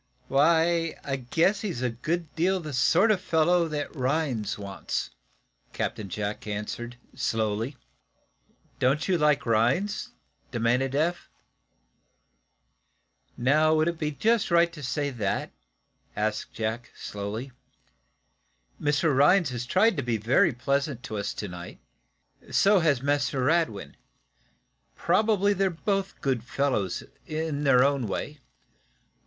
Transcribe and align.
"Why, 0.29 0.95
I 1.03 1.15
guess 1.17 1.61
he's 1.61 1.83
a 1.83 1.91
good 1.91 2.35
deal 2.35 2.59
the 2.59 2.73
sort 2.73 3.11
of 3.11 3.21
fellow 3.21 3.67
that 3.67 3.95
Rhinds 3.95 4.57
wants," 4.57 5.11
Captain 5.73 6.09
Jack 6.09 6.47
answered, 6.47 6.97
slowly. 7.13 7.77
"Don't 8.79 9.07
you 9.07 9.15
like 9.15 9.45
Rhinds?" 9.45 10.09
demanded 10.49 10.95
Eph. 10.95 11.29
"Now, 13.37 13.75
would 13.75 13.87
it 13.87 13.99
be 13.99 14.09
just 14.09 14.49
right 14.49 14.73
to 14.73 14.81
say 14.81 15.11
that?" 15.11 15.51
asked 16.15 16.51
Jack, 16.51 16.89
slowly. 16.97 17.51
"Mr. 18.81 19.15
Rhinds 19.15 19.51
has 19.51 19.67
tried 19.67 19.97
to 19.97 20.01
be 20.01 20.17
very 20.17 20.51
pleasant 20.51 21.03
to 21.03 21.17
us 21.19 21.31
to 21.35 21.47
night. 21.47 21.79
So 22.49 22.79
has 22.79 23.01
Mr. 23.01 23.45
Radwin. 23.45 23.95
Probably 24.95 25.53
they're 25.53 25.69
both 25.69 26.19
good 26.21 26.43
fellows, 26.43 27.03
in 27.27 27.65
their 27.65 27.83
own 27.83 28.07
way. 28.07 28.39